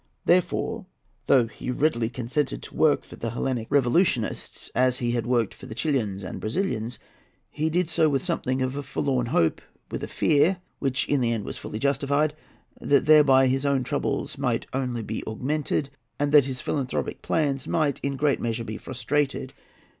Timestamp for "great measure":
18.15-18.63